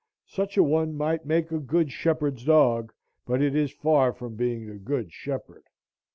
Such 0.25 0.57
a 0.57 0.63
one 0.63 0.95
might 0.95 1.27
make 1.27 1.51
a 1.51 1.59
good 1.59 1.91
shepherd's 1.91 2.43
dog, 2.43 2.91
but 3.27 3.39
is 3.39 3.69
far 3.71 4.11
from 4.13 4.35
being 4.35 4.65
the 4.65 4.79
Good 4.79 5.13
Shepherd. 5.13 5.65